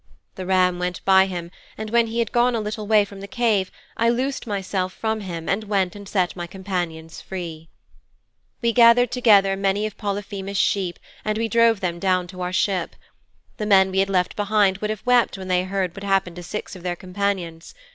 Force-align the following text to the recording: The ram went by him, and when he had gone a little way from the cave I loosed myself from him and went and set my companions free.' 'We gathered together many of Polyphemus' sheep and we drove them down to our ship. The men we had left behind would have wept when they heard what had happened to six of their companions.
The 0.33 0.47
ram 0.47 0.79
went 0.79 1.05
by 1.05 1.27
him, 1.27 1.51
and 1.77 1.91
when 1.91 2.07
he 2.07 2.17
had 2.17 2.31
gone 2.31 2.55
a 2.55 2.59
little 2.59 2.87
way 2.87 3.05
from 3.05 3.21
the 3.21 3.27
cave 3.27 3.71
I 3.95 4.09
loosed 4.09 4.47
myself 4.47 4.93
from 4.93 5.19
him 5.19 5.47
and 5.47 5.65
went 5.65 5.95
and 5.95 6.09
set 6.09 6.35
my 6.35 6.47
companions 6.47 7.21
free.' 7.21 7.69
'We 8.63 8.73
gathered 8.73 9.11
together 9.11 9.55
many 9.55 9.85
of 9.85 9.99
Polyphemus' 9.99 10.57
sheep 10.57 10.97
and 11.23 11.37
we 11.37 11.47
drove 11.47 11.81
them 11.81 11.99
down 11.99 12.25
to 12.29 12.41
our 12.41 12.51
ship. 12.51 12.95
The 13.57 13.67
men 13.67 13.91
we 13.91 13.99
had 13.99 14.09
left 14.09 14.35
behind 14.35 14.79
would 14.79 14.89
have 14.89 15.05
wept 15.05 15.37
when 15.37 15.49
they 15.49 15.65
heard 15.65 15.91
what 15.95 16.01
had 16.01 16.09
happened 16.09 16.37
to 16.37 16.41
six 16.41 16.75
of 16.75 16.81
their 16.81 16.95
companions. 16.95 17.75